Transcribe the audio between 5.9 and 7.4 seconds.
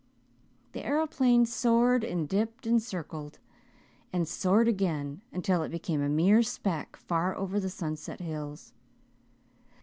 a mere speck far